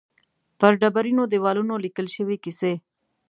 [0.59, 2.73] پر ډبرینو دېوالونو لیکل شوې کیسې.